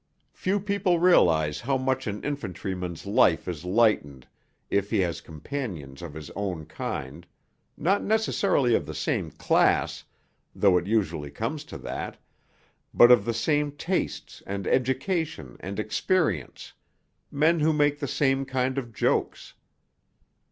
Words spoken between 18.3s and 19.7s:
kind of jokes.